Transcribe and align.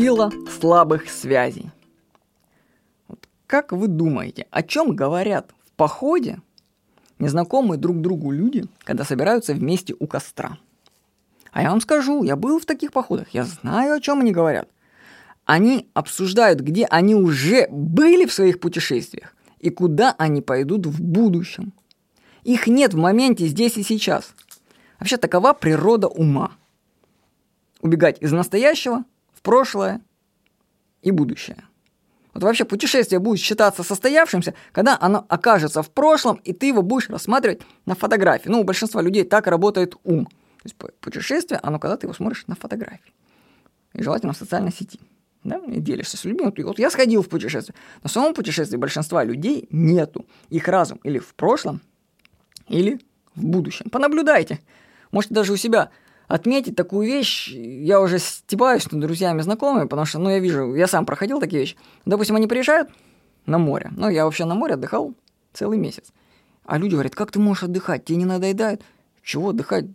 Сила 0.00 0.32
слабых 0.58 1.10
связей. 1.10 1.68
Вот 3.06 3.28
как 3.46 3.72
вы 3.72 3.86
думаете, 3.86 4.46
о 4.50 4.62
чем 4.62 4.96
говорят 4.96 5.50
в 5.66 5.72
походе 5.72 6.40
незнакомые 7.18 7.78
друг 7.78 8.00
другу 8.00 8.30
люди, 8.30 8.64
когда 8.84 9.04
собираются 9.04 9.52
вместе 9.52 9.94
у 9.98 10.06
костра? 10.06 10.56
А 11.52 11.60
я 11.60 11.68
вам 11.68 11.82
скажу, 11.82 12.22
я 12.22 12.36
был 12.36 12.58
в 12.58 12.64
таких 12.64 12.92
походах, 12.92 13.28
я 13.34 13.44
знаю, 13.44 13.92
о 13.92 14.00
чем 14.00 14.20
они 14.20 14.32
говорят. 14.32 14.70
Они 15.44 15.90
обсуждают, 15.92 16.60
где 16.60 16.86
они 16.86 17.14
уже 17.14 17.68
были 17.70 18.24
в 18.24 18.32
своих 18.32 18.58
путешествиях 18.58 19.36
и 19.58 19.68
куда 19.68 20.14
они 20.16 20.40
пойдут 20.40 20.86
в 20.86 21.02
будущем. 21.02 21.74
Их 22.42 22.66
нет 22.68 22.94
в 22.94 22.96
моменте 22.96 23.46
здесь 23.46 23.76
и 23.76 23.82
сейчас. 23.82 24.34
Вообще 24.98 25.18
такова 25.18 25.52
природа 25.52 26.08
ума. 26.08 26.52
Убегать 27.82 28.16
из 28.22 28.32
настоящего 28.32 29.04
прошлое 29.42 30.00
и 31.02 31.10
будущее. 31.10 31.64
Вот 32.32 32.44
вообще 32.44 32.64
путешествие 32.64 33.18
будет 33.18 33.40
считаться 33.40 33.82
состоявшимся, 33.82 34.54
когда 34.72 34.96
оно 35.00 35.24
окажется 35.28 35.82
в 35.82 35.90
прошлом, 35.90 36.36
и 36.44 36.52
ты 36.52 36.66
его 36.66 36.82
будешь 36.82 37.08
рассматривать 37.08 37.62
на 37.86 37.94
фотографии. 37.94 38.48
Ну, 38.48 38.60
у 38.60 38.64
большинства 38.64 39.02
людей 39.02 39.24
так 39.24 39.46
работает 39.46 39.96
ум. 40.04 40.26
То 40.26 40.64
есть 40.64 40.76
путешествие, 41.00 41.58
оно 41.62 41.78
когда 41.78 41.96
ты 41.96 42.06
его 42.06 42.14
смотришь 42.14 42.46
на 42.46 42.54
фотографии. 42.54 43.12
И 43.94 44.02
желательно 44.02 44.32
в 44.32 44.36
социальной 44.36 44.72
сети. 44.72 45.00
Да, 45.42 45.56
и 45.56 45.80
делишься 45.80 46.18
с 46.18 46.24
людьми. 46.24 46.44
Вот, 46.44 46.58
вот 46.58 46.78
я 46.78 46.90
сходил 46.90 47.22
в 47.22 47.28
путешествие. 47.28 47.74
На 48.02 48.10
самом 48.10 48.34
путешествии 48.34 48.76
большинства 48.76 49.24
людей 49.24 49.66
нету. 49.70 50.26
Их 50.50 50.68
разум 50.68 51.00
или 51.02 51.18
в 51.18 51.34
прошлом, 51.34 51.80
или 52.68 53.00
в 53.34 53.44
будущем. 53.44 53.88
Понаблюдайте. 53.88 54.60
Можете 55.10 55.34
даже 55.34 55.52
у 55.52 55.56
себя 55.56 55.90
отметить 56.30 56.76
такую 56.76 57.08
вещь. 57.08 57.48
Я 57.48 58.00
уже 58.00 58.20
стебаюсь 58.20 58.90
над 58.92 59.00
друзьями, 59.00 59.42
знакомыми, 59.42 59.88
потому 59.88 60.06
что, 60.06 60.20
ну, 60.20 60.30
я 60.30 60.38
вижу, 60.38 60.76
я 60.76 60.86
сам 60.86 61.04
проходил 61.04 61.40
такие 61.40 61.62
вещи. 61.62 61.76
Допустим, 62.06 62.36
они 62.36 62.46
приезжают 62.46 62.88
на 63.46 63.58
море. 63.58 63.90
Ну, 63.96 64.08
я 64.08 64.24
вообще 64.24 64.44
на 64.44 64.54
море 64.54 64.74
отдыхал 64.74 65.12
целый 65.52 65.76
месяц. 65.76 66.12
А 66.64 66.78
люди 66.78 66.92
говорят, 66.92 67.16
как 67.16 67.32
ты 67.32 67.40
можешь 67.40 67.64
отдыхать? 67.64 68.04
Тебе 68.04 68.18
не 68.18 68.26
надоедает? 68.26 68.82
Чего 69.24 69.48
отдыхать? 69.48 69.86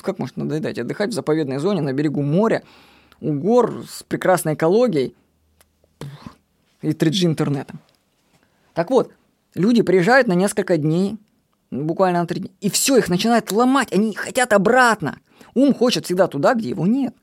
Как 0.00 0.18
может 0.18 0.38
надоедать? 0.38 0.78
Отдыхать 0.78 1.10
в 1.10 1.12
заповедной 1.12 1.58
зоне 1.58 1.82
на 1.82 1.92
берегу 1.92 2.22
моря, 2.22 2.62
у 3.20 3.34
гор 3.34 3.84
с 3.86 4.02
прекрасной 4.02 4.54
экологией 4.54 5.14
и 6.80 6.88
3G 6.88 7.26
интернетом. 7.26 7.80
Так 8.72 8.90
вот, 8.90 9.12
люди 9.54 9.82
приезжают 9.82 10.26
на 10.26 10.32
несколько 10.32 10.78
дней, 10.78 11.18
буквально 11.70 12.20
на 12.20 12.26
три 12.26 12.40
дня, 12.40 12.50
и 12.62 12.70
все, 12.70 12.96
их 12.96 13.10
начинает 13.10 13.52
ломать, 13.52 13.92
они 13.92 14.14
хотят 14.14 14.54
обратно. 14.54 15.18
Ум 15.54 15.74
хочет 15.74 16.06
всегда 16.06 16.28
туда, 16.28 16.54
где 16.54 16.70
его 16.70 16.86
нет. 16.86 17.14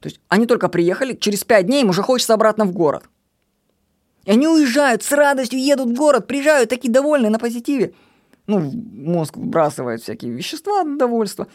То 0.00 0.08
есть 0.08 0.20
они 0.28 0.46
только 0.46 0.68
приехали, 0.68 1.14
через 1.14 1.44
пять 1.44 1.66
дней 1.66 1.82
им 1.82 1.90
уже 1.90 2.02
хочется 2.02 2.34
обратно 2.34 2.64
в 2.64 2.72
город. 2.72 3.04
И 4.24 4.30
они 4.30 4.46
уезжают 4.46 5.02
с 5.02 5.10
радостью, 5.12 5.58
едут 5.58 5.88
в 5.88 5.94
город, 5.94 6.26
приезжают 6.26 6.70
такие 6.70 6.92
довольные 6.92 7.30
на 7.30 7.38
позитиве. 7.38 7.94
Ну, 8.46 8.60
мозг 8.60 9.36
выбрасывает 9.36 10.02
всякие 10.02 10.32
вещества, 10.32 10.84
довольство. 10.84 11.48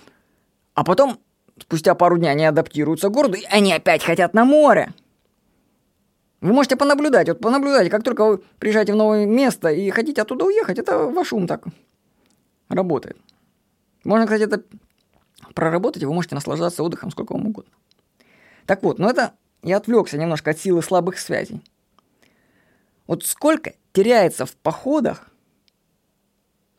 А 0.73 0.83
потом, 0.83 1.19
спустя 1.59 1.95
пару 1.95 2.17
дней, 2.17 2.29
они 2.29 2.45
адаптируются 2.45 3.09
к 3.09 3.11
городу, 3.11 3.37
и 3.37 3.45
они 3.45 3.73
опять 3.73 4.03
хотят 4.03 4.33
на 4.33 4.43
море. 4.43 4.93
Вы 6.41 6.51
можете 6.51 6.75
понаблюдать, 6.75 7.29
вот 7.29 7.39
понаблюдайте, 7.39 7.89
как 7.89 8.03
только 8.03 8.25
вы 8.25 8.37
приезжаете 8.59 8.91
в 8.91 8.97
новое 8.97 9.25
место 9.25 9.69
и 9.69 9.89
хотите 9.91 10.21
оттуда 10.21 10.45
уехать, 10.45 10.77
это 10.77 11.07
ваш 11.07 11.31
ум 11.31 11.47
так 11.47 11.65
работает. 12.67 13.17
Можно, 14.03 14.25
кстати, 14.25 14.43
это 14.43 14.63
проработать, 15.53 16.03
и 16.03 16.05
вы 16.05 16.13
можете 16.13 16.35
наслаждаться 16.35 16.83
отдыхом 16.83 17.11
сколько 17.11 17.33
вам 17.33 17.47
угодно. 17.47 17.71
Так 18.65 18.83
вот, 18.83 18.99
но 18.99 19.09
это 19.09 19.33
я 19.61 19.77
отвлекся 19.77 20.17
немножко 20.17 20.51
от 20.51 20.59
силы 20.59 20.81
слабых 20.81 21.19
связей. 21.19 21.61
Вот 23.07 23.25
сколько 23.25 23.73
теряется 23.91 24.45
в 24.45 24.55
походах 24.55 25.29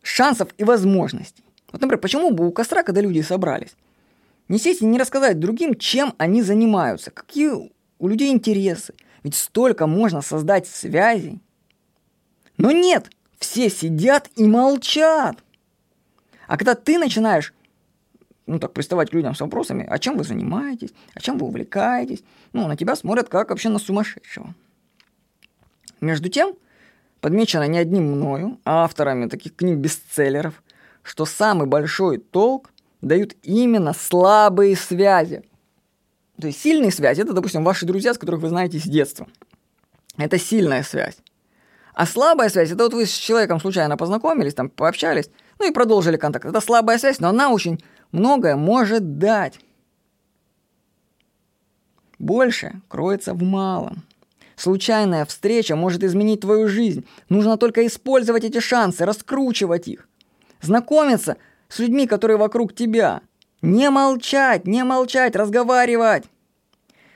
шансов 0.03 0.49
и 0.59 0.65
возможностей. 0.65 1.45
Вот, 1.73 1.81
например, 1.81 1.99
почему 1.99 2.31
бы 2.31 2.47
у 2.47 2.53
костра, 2.53 2.83
когда 2.83 3.01
люди 3.01 3.21
собрались, 3.21 3.75
не 4.49 4.59
сесть 4.59 4.83
и 4.83 4.87
не 4.87 4.99
рассказать 4.99 5.41
другим, 5.41 5.75
чем 5.75 6.15
они 6.19 6.43
занимаются, 6.43 7.11
какие 7.11 7.73
у 7.99 8.09
людей 8.09 8.33
интересы. 8.33 8.95
Ведь 9.23 9.35
столько 9.35 9.87
можно 9.87 10.21
создать 10.21 10.67
связей. 10.67 11.41
Но 12.59 12.71
нет, 12.71 13.11
все 13.39 13.71
сидят 13.71 14.31
и 14.37 14.45
молчат. 14.45 15.39
А 16.47 16.59
когда 16.59 16.75
ты 16.75 16.99
начинаешь 16.99 17.55
ну, 18.47 18.59
так, 18.59 18.73
приставать 18.73 19.11
к 19.11 19.15
людям 19.15 19.35
с 19.35 19.41
вопросами, 19.41 19.87
а 19.89 19.99
чем 19.99 20.17
вы 20.17 20.25
занимаетесь, 20.25 20.93
а 21.15 21.21
чем 21.21 21.39
вы 21.39 21.47
увлекаетесь, 21.47 22.23
ну, 22.53 22.67
на 22.67 22.77
тебя 22.77 22.97
смотрят 22.97 23.29
как 23.29 23.51
вообще 23.51 23.69
на 23.69 23.79
сумасшедшего. 23.79 24.55
Между 26.01 26.29
тем, 26.29 26.55
подмечено 27.21 27.67
не 27.67 27.79
одним 27.79 28.05
мною, 28.05 28.59
а 28.65 28.85
авторами 28.85 29.29
таких 29.29 29.57
книг-бестселлеров, 29.57 30.63
что 31.03 31.25
самый 31.25 31.67
большой 31.67 32.19
толк 32.19 32.71
дают 33.01 33.35
именно 33.43 33.93
слабые 33.95 34.77
связи. 34.77 35.43
То 36.41 36.49
есть 36.49 36.61
сильные 36.61 36.91
связи– 36.91 37.21
это, 37.23 37.33
допустим, 37.33 37.65
ваши 37.65 37.87
друзья, 37.87 38.13
с 38.13 38.19
которых 38.19 38.41
вы 38.41 38.49
знаете 38.49 38.79
с 38.79 38.83
детства. 38.83 39.27
Это 40.17 40.39
сильная 40.39 40.83
связь. 40.83 41.17
А 41.95 42.07
слабая 42.07 42.49
связь– 42.49 42.71
это 42.73 42.85
вот 42.85 42.95
вы 42.95 43.07
с 43.07 43.13
человеком 43.13 43.61
случайно 43.61 43.97
познакомились, 43.97 44.55
там 44.55 44.69
пообщались, 44.69 45.31
ну 45.59 45.69
и 45.69 45.73
продолжили 45.73 46.17
контакт. 46.17 46.45
Это 46.45 46.61
слабая 46.61 46.99
связь, 46.99 47.21
но 47.21 47.29
она 47.29 47.51
очень 47.51 47.83
многое 48.15 48.57
может 48.57 49.19
дать. 49.19 49.59
Больше 52.19 52.81
кроется 52.89 53.35
в 53.35 53.43
малом. 53.43 54.05
Случайная 54.57 55.25
встреча 55.25 55.75
может 55.75 56.05
изменить 56.05 56.41
твою 56.41 56.69
жизнь. 56.69 57.05
Нужно 57.29 57.59
только 57.59 57.85
использовать 57.87 58.45
эти 58.45 58.61
шансы, 58.61 59.05
раскручивать 59.05 59.89
их. 59.89 60.09
Знакомиться 60.63 61.37
с 61.69 61.81
людьми, 61.81 62.07
которые 62.07 62.37
вокруг 62.37 62.75
тебя. 62.75 63.21
Не 63.63 63.91
молчать, 63.91 64.67
не 64.67 64.85
молчать, 64.85 65.35
разговаривать. 65.35 66.25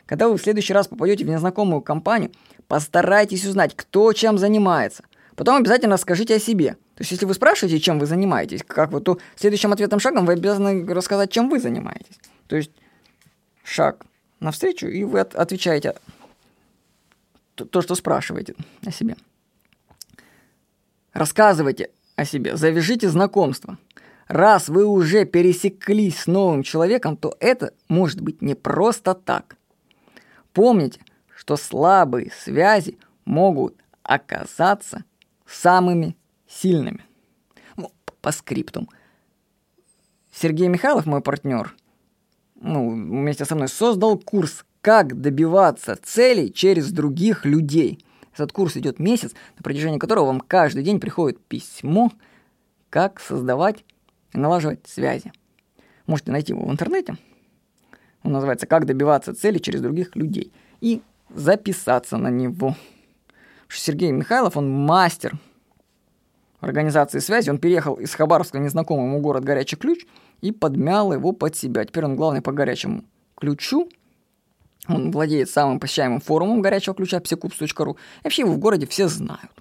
Когда 0.05 0.29
вы 0.29 0.37
в 0.37 0.43
следующий 0.43 0.73
раз 0.73 0.89
попадете 0.89 1.25
в 1.25 1.29
незнакомую 1.29 1.81
компанию, 1.81 2.33
постарайтесь 2.67 3.47
узнать, 3.47 3.77
кто 3.77 4.13
чем 4.13 4.37
занимается. 4.37 5.05
Потом 5.37 5.57
обязательно 5.57 5.97
скажите 5.97 6.35
о 6.35 6.41
себе– 6.41 6.77
то 6.99 7.03
есть, 7.03 7.13
если 7.13 7.27
вы 7.27 7.35
спрашиваете, 7.35 7.79
чем 7.79 8.01
вы 8.01 8.07
занимаетесь, 8.07 8.65
как 8.67 8.91
вы, 8.91 9.01
то 9.01 9.21
следующим 9.37 9.73
ответным 9.73 10.01
шагом 10.01 10.27
вы 10.27 10.33
обязаны 10.33 10.85
рассказать, 10.93 11.31
чем 11.31 11.49
вы 11.49 11.61
занимаетесь. 11.61 12.19
То 12.49 12.57
есть, 12.57 12.73
шаг 13.63 14.05
навстречу, 14.41 14.89
и 14.89 15.05
вы 15.05 15.21
отвечаете 15.21 15.95
то, 17.55 17.67
то, 17.67 17.83
что 17.83 17.95
спрашиваете 17.95 18.57
о 18.85 18.91
себе. 18.91 19.15
Рассказывайте 21.13 21.91
о 22.17 22.25
себе, 22.25 22.57
завяжите 22.57 23.09
знакомство. 23.09 23.79
Раз 24.27 24.69
вы 24.69 24.85
уже 24.85 25.25
пересеклись 25.25 26.23
с 26.23 26.27
новым 26.27 26.65
человеком, 26.65 27.17
то 27.17 27.37
это 27.39 27.75
может 27.87 28.21
быть 28.21 28.43
не 28.43 28.57
просто 28.57 29.15
так. 29.15 29.55
Помните, 30.53 31.01
что 31.33 31.57
слабые 31.57 32.33
связи 32.33 32.99
могут 33.25 33.77
оказаться 34.03 35.05
самыми 35.47 36.18
сильными. 36.49 37.05
Ну, 37.77 37.93
по 38.21 38.33
скриптум. 38.33 38.89
Сергей 40.33 40.69
Михайлов, 40.69 41.07
мой 41.07 41.21
партнер, 41.21 41.75
ну, 42.61 42.91
вместе 42.91 43.45
со 43.45 43.55
мной 43.55 43.69
создал 43.69 44.19
курс 44.19 44.65
«Как 44.81 45.21
добиваться 45.21 45.97
целей 46.03 46.53
через 46.53 46.91
других 46.93 47.45
людей». 47.45 48.05
Этот 48.33 48.53
курс 48.53 48.77
идет 48.77 49.01
месяц, 49.01 49.33
на 49.57 49.63
протяжении 49.63 49.99
которого 49.99 50.27
вам 50.27 50.41
каждый 50.41 50.85
день 50.85 51.01
приходит 51.01 51.45
письмо, 51.45 52.13
как 52.89 53.21
создавать 53.21 53.85
и 54.33 54.39
налаживать 54.39 54.87
связи. 54.87 55.33
Можете 56.07 56.31
найти 56.31 56.53
его 56.53 56.65
в 56.65 56.71
интернете. 56.71 57.17
Он 58.23 58.33
называется 58.33 58.67
«Как 58.67 58.87
добиваться 58.87 59.35
целей 59.35 59.61
через 59.61 59.81
других 59.81 60.15
людей» 60.15 60.53
и 60.81 61.03
записаться 61.31 62.17
на 62.17 62.29
него. 62.29 62.77
Сергей 63.69 64.13
Михайлов, 64.13 64.57
он 64.57 64.71
мастер 64.71 65.39
организации 66.61 67.21
связи, 67.21 67.51
он 67.51 67.59
переехал 67.59 67.95
из 67.95 68.15
Хабаровска 68.15 68.59
в 68.59 68.61
незнакомый 68.61 69.07
ему 69.07 69.21
город 69.21 69.45
Горячий 69.45 69.77
Ключ 69.77 70.07
и 70.41 70.53
подмял 70.53 71.13
его 71.13 71.33
под 71.33 71.57
себя. 71.57 71.85
Теперь 71.85 72.05
он 72.05 72.17
главный 72.17 72.43
по 72.43 72.53
горячему 72.53 73.05
ключу. 73.37 73.89
Он 74.89 75.11
владеет 75.11 75.51
самым 75.51 75.81
посещаемым 75.81 76.21
форумом 76.21 76.63
горячего 76.63 76.95
ключа 76.95 77.19
psicubs.ru. 77.19 77.93
И 77.93 77.97
вообще 78.25 78.43
его 78.43 78.53
в 78.53 78.59
городе 78.59 78.87
все 78.87 79.09
знают. 79.09 79.53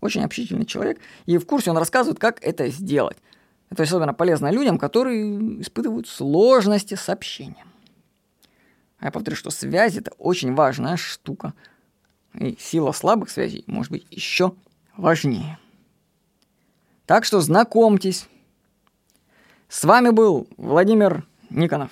Очень 0.00 0.22
общительный 0.22 0.64
человек. 0.64 0.98
И 1.26 1.36
в 1.38 1.46
курсе 1.46 1.70
он 1.70 1.76
рассказывает, 1.76 2.18
как 2.18 2.42
это 2.42 2.68
сделать. 2.68 3.18
Это 3.70 3.82
особенно 3.82 4.14
полезно 4.14 4.50
людям, 4.50 4.78
которые 4.78 5.60
испытывают 5.60 6.08
сложности 6.08 6.94
с 6.94 7.08
общением. 7.08 7.68
А 8.98 9.06
я 9.06 9.10
повторю, 9.10 9.36
что 9.36 9.50
связь– 9.50 9.96
это 9.98 10.12
очень 10.18 10.54
важная 10.54 10.96
штука. 10.96 11.54
И 12.34 12.56
сила 12.58 12.92
слабых 12.92 13.30
связей 13.30 13.64
может 13.66 13.90
быть 13.90 14.06
еще 14.10 14.54
важнее. 14.96 15.58
Так 17.10 17.24
что 17.24 17.40
знакомьтесь. 17.40 18.28
С 19.68 19.82
вами 19.82 20.10
был 20.10 20.46
Владимир 20.56 21.26
Никонов. 21.50 21.90